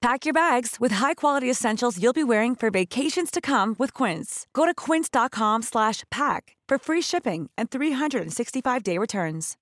Pack 0.00 0.24
your 0.24 0.32
bags 0.32 0.76
with 0.80 0.92
high-quality 0.92 1.50
essentials 1.50 2.02
you'll 2.02 2.14
be 2.14 2.24
wearing 2.24 2.54
for 2.56 2.70
vacations 2.70 3.30
to 3.30 3.42
come 3.42 3.76
with 3.78 3.92
Quince. 3.92 4.46
Go 4.54 4.64
to 4.64 4.72
quince.com 4.72 5.60
slash 5.60 6.04
pack 6.10 6.56
for 6.66 6.78
free 6.78 7.02
shipping 7.02 7.50
and 7.58 7.70
365-day 7.70 8.96
returns. 8.96 9.58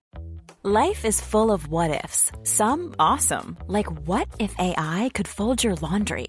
Life 0.62 1.05
is 1.05 1.20
full 1.20 1.51
of 1.51 1.66
what 1.66 2.05
ifs. 2.05 2.30
Some 2.45 2.95
awesome, 3.01 3.56
like 3.66 3.87
what 4.06 4.29
if 4.38 4.55
AI 4.60 5.10
could 5.12 5.27
fold 5.27 5.65
your 5.65 5.74
laundry? 5.77 6.29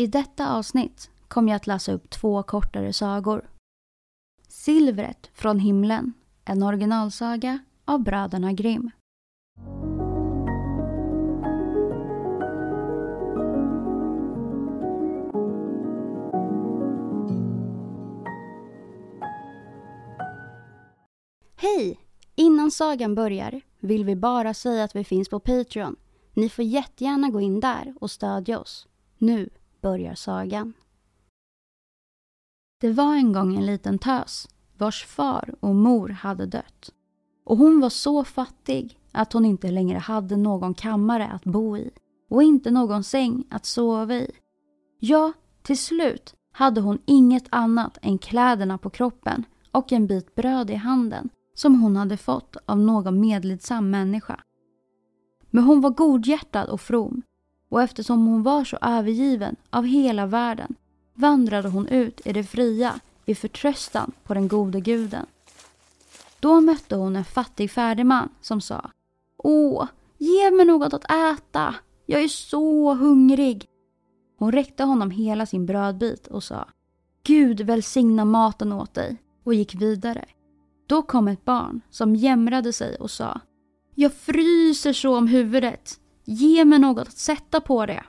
I 0.00 0.06
detta 0.06 0.52
avsnitt 0.52 1.10
kommer 1.28 1.52
jag 1.52 1.56
att 1.56 1.66
läsa 1.66 1.92
upp 1.92 2.10
två 2.10 2.42
kortare 2.42 2.92
sagor. 2.92 3.50
Silvret 4.48 5.30
från 5.34 5.58
himlen, 5.58 6.12
en 6.44 6.62
originalsaga 6.62 7.58
av 7.84 8.02
bröderna 8.02 8.52
Grimm. 8.52 8.90
Hej! 21.56 22.00
Innan 22.34 22.70
sagan 22.70 23.14
börjar 23.14 23.60
vill 23.80 24.04
vi 24.04 24.16
bara 24.16 24.54
säga 24.54 24.84
att 24.84 24.96
vi 24.96 25.04
finns 25.04 25.28
på 25.28 25.40
Patreon. 25.40 25.96
Ni 26.34 26.48
får 26.48 26.64
jättegärna 26.64 27.28
gå 27.28 27.40
in 27.40 27.60
där 27.60 27.94
och 28.00 28.10
stödja 28.10 28.60
oss. 28.60 28.86
Nu 29.18 29.50
börjar 29.80 30.14
sagan. 30.14 30.72
Det 32.80 32.92
var 32.92 33.16
en 33.16 33.32
gång 33.32 33.56
en 33.56 33.66
liten 33.66 33.98
tös 33.98 34.48
vars 34.78 35.04
far 35.04 35.54
och 35.60 35.74
mor 35.74 36.08
hade 36.08 36.46
dött. 36.46 36.92
Och 37.44 37.56
hon 37.56 37.80
var 37.80 37.88
så 37.88 38.24
fattig 38.24 38.98
att 39.12 39.32
hon 39.32 39.44
inte 39.44 39.70
längre 39.70 39.98
hade 39.98 40.36
någon 40.36 40.74
kammare 40.74 41.26
att 41.26 41.44
bo 41.44 41.76
i 41.76 41.90
och 42.30 42.42
inte 42.42 42.70
någon 42.70 43.04
säng 43.04 43.44
att 43.50 43.66
sova 43.66 44.14
i. 44.14 44.30
Ja, 44.98 45.32
till 45.62 45.78
slut 45.78 46.34
hade 46.52 46.80
hon 46.80 46.98
inget 47.04 47.46
annat 47.50 47.98
än 48.02 48.18
kläderna 48.18 48.78
på 48.78 48.90
kroppen 48.90 49.44
och 49.72 49.92
en 49.92 50.06
bit 50.06 50.34
bröd 50.34 50.70
i 50.70 50.74
handen 50.74 51.28
som 51.54 51.82
hon 51.82 51.96
hade 51.96 52.16
fått 52.16 52.56
av 52.66 52.78
någon 52.78 53.20
medlidsam 53.20 53.90
människa. 53.90 54.40
Men 55.50 55.64
hon 55.64 55.80
var 55.80 55.90
godhjärtad 55.90 56.68
och 56.68 56.80
from 56.80 57.22
och 57.70 57.82
eftersom 57.82 58.26
hon 58.26 58.42
var 58.42 58.64
så 58.64 58.78
övergiven 58.82 59.56
av 59.70 59.84
hela 59.84 60.26
världen 60.26 60.74
vandrade 61.14 61.68
hon 61.68 61.88
ut 61.88 62.20
i 62.24 62.32
det 62.32 62.44
fria 62.44 63.00
i 63.24 63.34
förtröstan 63.34 64.12
på 64.24 64.34
den 64.34 64.48
gode 64.48 64.80
guden. 64.80 65.26
Då 66.40 66.60
mötte 66.60 66.96
hon 66.96 67.16
en 67.16 67.24
fattig 67.24 67.70
färdigman 67.70 68.28
som 68.40 68.60
sa 68.60 68.90
Åh, 69.38 69.86
ge 70.18 70.50
mig 70.50 70.66
något 70.66 70.94
att 70.94 71.10
äta. 71.10 71.74
Jag 72.06 72.22
är 72.22 72.28
så 72.28 72.94
hungrig. 72.94 73.66
Hon 74.38 74.52
räckte 74.52 74.84
honom 74.84 75.10
hela 75.10 75.46
sin 75.46 75.66
brödbit 75.66 76.26
och 76.26 76.44
sa 76.44 76.68
Gud 77.24 77.60
välsigna 77.60 78.24
maten 78.24 78.72
åt 78.72 78.94
dig 78.94 79.16
och 79.44 79.54
gick 79.54 79.74
vidare. 79.74 80.24
Då 80.86 81.02
kom 81.02 81.28
ett 81.28 81.44
barn 81.44 81.80
som 81.90 82.16
jämrade 82.16 82.72
sig 82.72 82.96
och 82.96 83.10
sa 83.10 83.40
Jag 83.94 84.12
fryser 84.14 84.92
så 84.92 85.16
om 85.16 85.26
huvudet. 85.26 86.00
Ge 86.32 86.64
mig 86.64 86.78
något 86.78 87.08
att 87.08 87.18
sätta 87.18 87.60
på 87.60 87.86
det. 87.86 88.02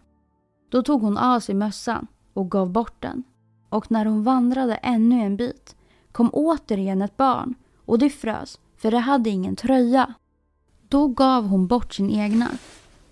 Då 0.70 0.84
tog 0.84 1.02
hon 1.02 1.18
av 1.18 1.40
sig 1.40 1.56
mössan 1.56 2.08
och 2.34 2.52
gav 2.52 2.70
bort 2.70 3.02
den. 3.02 3.24
Och 3.70 3.92
när 3.92 4.06
hon 4.06 4.24
vandrade 4.24 4.76
ännu 4.76 5.22
en 5.22 5.38
bit 5.38 5.76
kom 6.12 6.30
återigen 6.34 7.02
ett 7.02 7.18
barn 7.18 7.56
och 7.86 8.00
det 8.00 8.10
frös 8.10 8.60
för 8.78 8.92
det 8.92 9.00
hade 9.00 9.30
ingen 9.30 9.56
tröja. 9.56 10.14
Då 10.88 11.08
gav 11.08 11.48
hon 11.48 11.68
bort 11.68 11.94
sin 11.94 12.10
egna. 12.10 12.50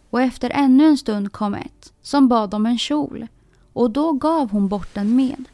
Och 0.10 0.22
efter 0.22 0.50
ännu 0.50 0.88
en 0.88 0.98
stund 0.98 1.32
kom 1.32 1.54
ett 1.54 1.94
som 2.02 2.28
bad 2.28 2.54
om 2.54 2.66
en 2.66 2.78
kjol 2.78 3.28
och 3.74 3.92
då 3.92 4.12
gav 4.12 4.52
hon 4.52 4.68
bort 4.68 4.94
den 4.94 5.16
med. 5.16 5.46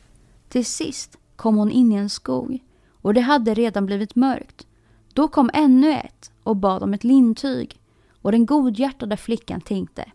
Till 0.50 0.66
sist 0.66 1.18
kom 1.36 1.56
hon 1.56 1.72
in 1.72 1.92
i 1.92 1.96
en 1.96 2.10
skog 2.10 2.64
och 3.02 3.14
det 3.14 3.22
hade 3.22 3.54
redan 3.54 3.86
blivit 3.86 4.16
mörkt. 4.16 4.68
Då 5.14 5.28
kom 5.28 5.50
ännu 5.54 5.94
ett 5.94 6.32
och 6.44 6.56
bad 6.56 6.84
om 6.84 6.94
ett 6.94 7.04
lintyg 7.04 7.80
och 8.26 8.32
den 8.32 8.46
godhjärtade 8.46 9.18
flickan 9.18 9.62
tänkte 9.62 10.12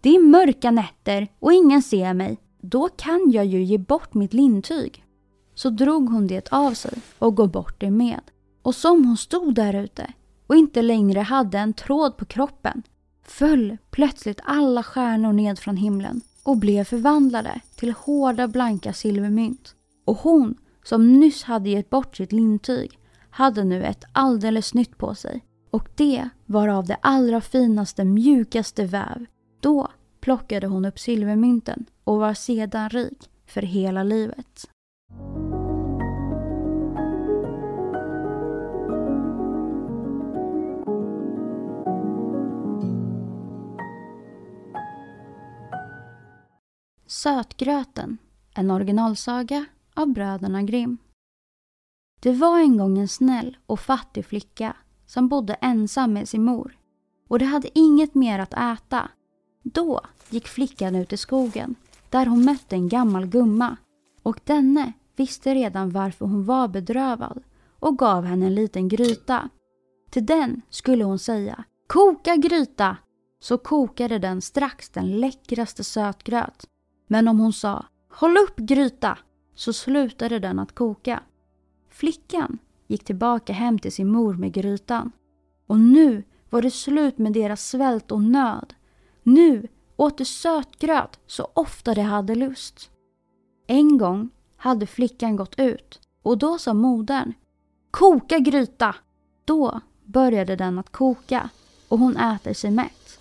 Det 0.00 0.16
är 0.16 0.22
mörka 0.22 0.70
nätter 0.70 1.28
och 1.38 1.52
ingen 1.52 1.82
ser 1.82 2.14
mig. 2.14 2.38
Då 2.60 2.88
kan 2.88 3.30
jag 3.30 3.46
ju 3.46 3.62
ge 3.62 3.78
bort 3.78 4.14
mitt 4.14 4.32
lintyg. 4.32 5.04
Så 5.54 5.70
drog 5.70 6.08
hon 6.08 6.26
det 6.26 6.52
av 6.52 6.74
sig 6.74 6.98
och 7.18 7.36
gav 7.36 7.50
bort 7.50 7.80
det 7.80 7.90
med. 7.90 8.20
Och 8.62 8.74
som 8.74 9.04
hon 9.04 9.16
stod 9.16 9.54
där 9.54 9.74
ute 9.74 10.12
och 10.46 10.56
inte 10.56 10.82
längre 10.82 11.20
hade 11.20 11.58
en 11.58 11.72
tråd 11.72 12.16
på 12.16 12.24
kroppen 12.24 12.82
föll 13.22 13.76
plötsligt 13.90 14.40
alla 14.44 14.82
stjärnor 14.82 15.32
ned 15.32 15.58
från 15.58 15.76
himlen 15.76 16.20
och 16.42 16.56
blev 16.56 16.84
förvandlade 16.84 17.60
till 17.76 17.92
hårda 17.92 18.48
blanka 18.48 18.92
silvermynt. 18.92 19.74
Och 20.04 20.16
hon 20.16 20.54
som 20.84 21.20
nyss 21.20 21.42
hade 21.42 21.70
gett 21.70 21.90
bort 21.90 22.16
sitt 22.16 22.32
lintyg, 22.32 22.98
hade 23.30 23.64
nu 23.64 23.84
ett 23.84 24.04
alldeles 24.12 24.74
nytt 24.74 24.98
på 24.98 25.14
sig. 25.14 25.44
Och 25.72 25.88
det 25.94 26.28
var 26.46 26.68
av 26.68 26.86
det 26.86 26.96
allra 27.00 27.40
finaste, 27.40 28.04
mjukaste 28.04 28.84
väv. 28.84 29.26
Då 29.60 29.88
plockade 30.20 30.66
hon 30.66 30.84
upp 30.84 30.98
silvermynten 30.98 31.86
och 32.04 32.18
var 32.18 32.34
sedan 32.34 32.90
rik 32.90 33.30
för 33.46 33.62
hela 33.62 34.02
livet. 34.02 34.68
Sötgröten, 47.06 48.18
en 48.54 48.70
originalsaga 48.70 49.64
av 49.94 50.08
bröderna 50.08 50.62
Grimm. 50.62 50.98
Det 52.20 52.32
var 52.32 52.58
en 52.58 52.76
gång 52.76 52.98
en 52.98 53.08
snäll 53.08 53.56
och 53.66 53.80
fattig 53.80 54.26
flicka 54.26 54.76
som 55.12 55.28
bodde 55.28 55.54
ensam 55.54 56.12
med 56.12 56.28
sin 56.28 56.44
mor 56.44 56.76
och 57.28 57.38
de 57.38 57.44
hade 57.44 57.78
inget 57.78 58.14
mer 58.14 58.38
att 58.38 58.54
äta. 58.54 59.10
Då 59.62 60.00
gick 60.30 60.48
flickan 60.48 60.96
ut 60.96 61.12
i 61.12 61.16
skogen 61.16 61.74
där 62.10 62.26
hon 62.26 62.44
mötte 62.44 62.76
en 62.76 62.88
gammal 62.88 63.26
gumma 63.26 63.76
och 64.22 64.40
denne 64.44 64.92
visste 65.16 65.54
redan 65.54 65.90
varför 65.90 66.26
hon 66.26 66.44
var 66.44 66.68
bedrövad 66.68 67.42
och 67.78 67.98
gav 67.98 68.24
henne 68.24 68.46
en 68.46 68.54
liten 68.54 68.88
gryta. 68.88 69.48
Till 70.10 70.26
den 70.26 70.62
skulle 70.70 71.04
hon 71.04 71.18
säga 71.18 71.64
Koka 71.86 72.36
gryta! 72.36 72.96
Så 73.40 73.58
kokade 73.58 74.18
den 74.18 74.42
strax 74.42 74.88
den 74.88 75.20
läckraste 75.20 75.84
sötgröt. 75.84 76.66
Men 77.06 77.28
om 77.28 77.38
hon 77.38 77.52
sa 77.52 77.86
Håll 78.10 78.36
upp 78.36 78.56
gryta! 78.56 79.18
så 79.54 79.72
slutade 79.72 80.38
den 80.38 80.58
att 80.58 80.74
koka. 80.74 81.22
Flickan 81.90 82.58
gick 82.92 83.04
tillbaka 83.04 83.52
hem 83.52 83.78
till 83.78 83.92
sin 83.92 84.08
mor 84.08 84.34
med 84.34 84.52
grytan. 84.52 85.12
Och 85.66 85.78
nu 85.78 86.22
var 86.50 86.62
det 86.62 86.70
slut 86.70 87.18
med 87.18 87.32
deras 87.32 87.68
svält 87.68 88.12
och 88.12 88.22
nöd. 88.22 88.74
Nu 89.22 89.68
åt 89.96 90.18
de 90.18 90.24
sötgröt 90.24 91.18
så 91.26 91.48
ofta 91.54 91.94
de 91.94 92.02
hade 92.02 92.34
lust. 92.34 92.90
En 93.66 93.98
gång 93.98 94.30
hade 94.56 94.86
flickan 94.86 95.36
gått 95.36 95.58
ut 95.58 96.00
och 96.22 96.38
då 96.38 96.58
sa 96.58 96.74
modern 96.74 97.32
Koka 97.90 98.38
gryta! 98.38 98.94
Då 99.44 99.80
började 100.04 100.56
den 100.56 100.78
att 100.78 100.92
koka 100.92 101.48
och 101.88 101.98
hon 101.98 102.16
äter 102.16 102.54
sig 102.54 102.70
mätt. 102.70 103.18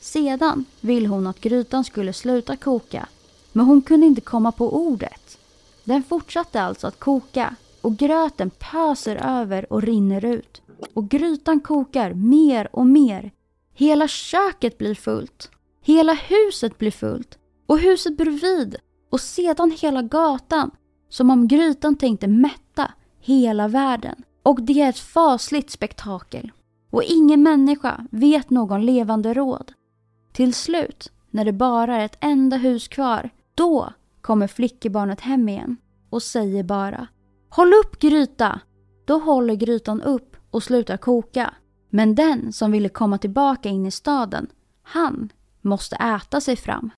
Sedan 0.00 0.64
vill 0.80 1.06
hon 1.06 1.26
att 1.26 1.40
grytan 1.40 1.84
skulle 1.84 2.12
sluta 2.12 2.56
koka 2.56 3.08
men 3.52 3.66
hon 3.66 3.82
kunde 3.82 4.06
inte 4.06 4.20
komma 4.20 4.52
på 4.52 4.76
ordet. 4.76 5.38
Den 5.84 6.02
fortsatte 6.02 6.62
alltså 6.62 6.86
att 6.86 6.98
koka 6.98 7.56
och 7.82 7.96
gröten 7.96 8.50
pöser 8.50 9.16
över 9.40 9.72
och 9.72 9.82
rinner 9.82 10.24
ut. 10.24 10.62
Och 10.94 11.08
grytan 11.08 11.60
kokar 11.60 12.14
mer 12.14 12.68
och 12.72 12.86
mer. 12.86 13.30
Hela 13.74 14.08
köket 14.08 14.78
blir 14.78 14.94
fullt. 14.94 15.50
Hela 15.82 16.12
huset 16.12 16.78
blir 16.78 16.90
fullt. 16.90 17.38
Och 17.66 17.78
huset 17.78 18.16
bredvid. 18.16 18.76
Och 19.10 19.20
sedan 19.20 19.76
hela 19.80 20.02
gatan. 20.02 20.70
Som 21.08 21.30
om 21.30 21.48
grytan 21.48 21.96
tänkte 21.96 22.26
mätta 22.26 22.90
hela 23.20 23.68
världen. 23.68 24.22
Och 24.42 24.62
det 24.62 24.80
är 24.80 24.88
ett 24.88 24.98
fasligt 24.98 25.70
spektakel. 25.70 26.52
Och 26.90 27.02
ingen 27.02 27.42
människa 27.42 28.06
vet 28.10 28.50
någon 28.50 28.86
levande 28.86 29.34
råd. 29.34 29.72
Till 30.32 30.54
slut, 30.54 31.12
när 31.30 31.44
det 31.44 31.52
bara 31.52 31.96
är 31.96 32.04
ett 32.04 32.18
enda 32.20 32.56
hus 32.56 32.88
kvar, 32.88 33.30
då 33.54 33.92
kommer 34.20 34.46
flickebarnet 34.46 35.20
hem 35.20 35.48
igen 35.48 35.76
och 36.10 36.22
säger 36.22 36.62
bara 36.62 37.08
Håll 37.54 37.72
upp 37.74 37.98
gryta! 37.98 38.60
Då 39.04 39.18
håller 39.18 39.54
grytan 39.54 40.02
upp 40.02 40.36
och 40.50 40.62
slutar 40.62 40.96
koka. 40.96 41.54
Men 41.90 42.14
den 42.14 42.52
som 42.52 42.72
ville 42.72 42.88
komma 42.88 43.18
tillbaka 43.18 43.68
in 43.68 43.86
i 43.86 43.90
staden, 43.90 44.46
han 44.82 45.32
måste 45.60 45.96
äta 45.96 46.40
sig 46.40 46.56
fram. 46.56 46.90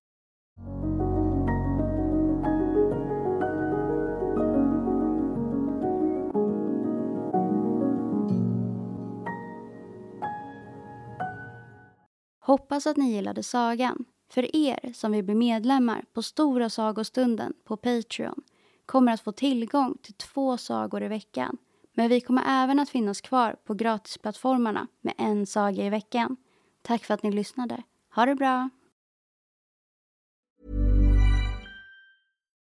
Hoppas 12.39 12.87
att 12.87 12.97
ni 12.97 13.11
gillade 13.11 13.43
sagan. 13.43 14.05
För 14.31 14.55
er 14.55 14.93
som 14.93 15.11
vill 15.11 15.23
bli 15.23 15.35
medlemmar 15.35 16.05
på 16.13 16.21
Stora 16.21 16.69
sagostunden 16.69 17.53
på 17.65 17.77
Patreon 17.77 18.41
kommer 18.85 19.13
att 19.13 19.21
få 19.21 19.31
tillgång 19.31 19.97
till 20.01 20.13
två 20.13 20.57
sagor 20.57 21.03
i 21.03 21.07
veckan. 21.07 21.57
Men 21.93 22.09
vi 22.09 22.21
kommer 22.21 22.43
även 22.47 22.79
att 22.79 22.89
finnas 22.89 23.21
kvar 23.21 23.55
på 23.65 23.73
gratisplattformarna 23.73 24.87
med 25.01 25.13
en 25.17 25.45
saga 25.45 25.85
i 25.85 25.89
veckan. 25.89 26.37
Tack 26.81 27.03
för 27.05 27.13
att 27.13 27.23
ni 27.23 27.31
lyssnade. 27.31 27.83
Ha 28.15 28.25
det 28.25 28.35
bra! 28.35 28.69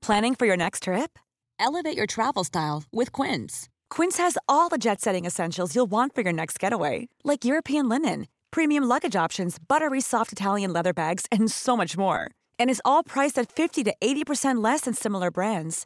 Planning 0.06 0.36
for 0.36 0.45
your 0.48 0.57
next 0.57 0.83
trip? 0.83 1.19
Elevate 1.59 1.98
your 1.98 2.06
travel 2.07 2.45
style 2.45 2.83
with 2.92 3.12
Quince. 3.12 3.68
Quince 3.89 4.18
has 4.18 4.38
all 4.48 4.69
the 4.69 4.77
jet 4.77 5.01
setting 5.01 5.25
essentials 5.25 5.75
you'll 5.75 5.92
want 5.92 6.15
for 6.15 6.21
your 6.21 6.33
next 6.33 6.59
getaway, 6.59 7.09
like 7.24 7.44
European 7.44 7.89
linen, 7.89 8.27
premium 8.51 8.83
luggage 8.86 9.15
options, 9.15 9.57
buttery 9.59 10.01
soft 10.01 10.31
Italian 10.31 10.71
leather 10.71 10.94
bags, 10.94 11.25
and 11.31 11.51
so 11.51 11.75
much 11.75 11.98
more. 11.98 12.31
And 12.59 12.69
is 12.69 12.81
all 12.86 13.04
priced 13.04 13.38
at 13.39 13.51
50 13.51 13.83
to 13.86 13.94
80% 14.01 14.63
less 14.63 14.81
than 14.81 14.94
similar 14.94 15.31
brands. 15.31 15.86